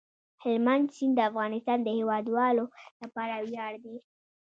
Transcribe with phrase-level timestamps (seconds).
[0.43, 2.65] هلمند سیند د افغانستان د هیوادوالو
[3.01, 3.97] لپاره ویاړ دی.